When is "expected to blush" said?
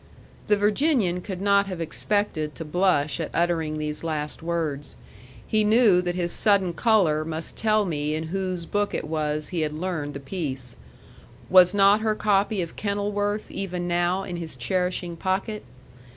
1.79-3.19